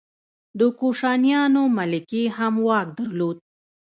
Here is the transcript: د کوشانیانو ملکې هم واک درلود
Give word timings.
د 0.59 0.61
کوشانیانو 0.79 1.63
ملکې 1.77 2.23
هم 2.37 2.55
واک 2.67 2.87
درلود 2.97 3.37